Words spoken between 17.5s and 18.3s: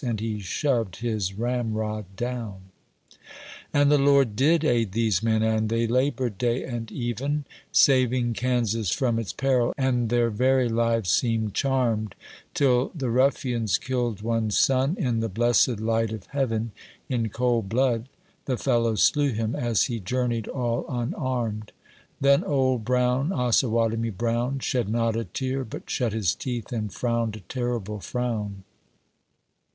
blood